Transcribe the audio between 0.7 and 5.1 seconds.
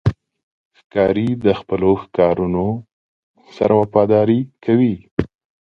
ښکاري د خپلو ښکارونو سره وفاداري کوي.